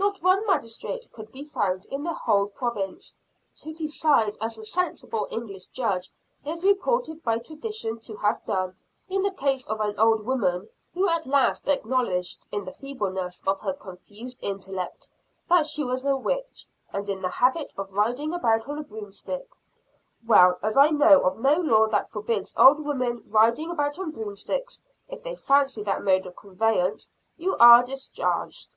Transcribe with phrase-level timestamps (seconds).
[0.00, 3.14] Not one magistrate could be found in the whole province,
[3.58, 6.10] to decide as a sensible English judge
[6.44, 8.74] is reported by tradition to have done,
[9.08, 13.60] in the case of an old woman who at last acknowledged in the feebleness of
[13.60, 15.08] her confused intellect
[15.48, 19.48] that she was a witch, and in the habit of riding about on a broomstick:
[20.26, 24.82] "Well, as I know of no law that forbids old women riding about on broomsticks,
[25.08, 28.74] if they fancy that mode of conveyance, you are discharged."